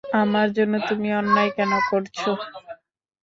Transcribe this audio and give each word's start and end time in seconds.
আমার 0.21 0.47
জন্য 0.57 0.73
তুমি 0.89 1.09
অন্যায় 1.13 1.51
কেন 1.57 1.71
করছ। 1.89 2.17